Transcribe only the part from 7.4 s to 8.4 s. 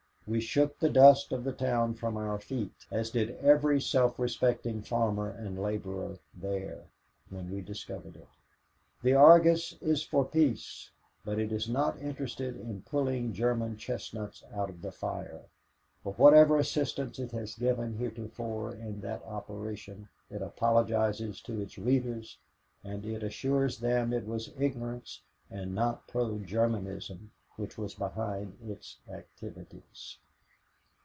we discovered it.